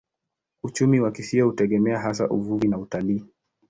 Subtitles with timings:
[0.63, 3.25] Uchumi wa kisiwa hutegemea hasa uvuvi na utalii.